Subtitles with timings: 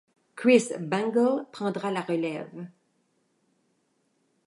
[0.35, 2.67] Chris Bangle prendra la relève.